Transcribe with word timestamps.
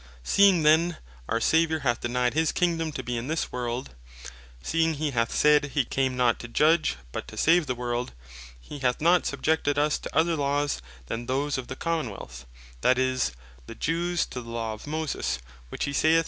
Seeing 0.23 0.63
then 0.63 0.97
our 1.29 1.39
Saviour 1.39 1.81
hath 1.81 1.99
denyed 2.01 2.33
his 2.33 2.51
Kingdome 2.51 2.91
to 2.93 3.03
be 3.03 3.17
in 3.17 3.27
this 3.27 3.51
world, 3.51 3.93
seeing 4.63 4.95
he 4.95 5.11
hath 5.11 5.31
said, 5.31 5.65
he 5.75 5.85
came 5.85 6.17
not 6.17 6.39
to 6.39 6.47
judge, 6.47 6.95
but 7.11 7.27
to 7.27 7.37
save 7.37 7.67
the 7.67 7.75
world, 7.75 8.11
he 8.59 8.79
hath 8.79 8.99
not 8.99 9.27
subjected 9.27 9.77
us 9.77 9.99
to 9.99 10.17
other 10.17 10.35
Laws 10.35 10.81
than 11.05 11.27
those 11.27 11.59
of 11.59 11.67
the 11.67 11.75
Common 11.75 12.09
wealth; 12.09 12.47
that 12.81 12.97
is, 12.97 13.33
the 13.67 13.75
Jews 13.75 14.25
to 14.25 14.41
the 14.41 14.49
Law 14.49 14.73
of 14.73 14.87
Moses, 14.87 15.37
(which 15.69 15.83
he 15.85 15.93
saith 15.93 16.13
(Mat. 16.15 16.19